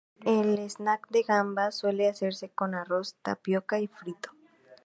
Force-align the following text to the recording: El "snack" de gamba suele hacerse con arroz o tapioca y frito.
El 0.25 0.57
"snack" 0.67 1.07
de 1.11 1.21
gamba 1.21 1.69
suele 1.69 2.09
hacerse 2.09 2.49
con 2.49 2.73
arroz 2.73 3.11
o 3.11 3.21
tapioca 3.21 3.79
y 3.79 3.85
frito. 3.87 4.31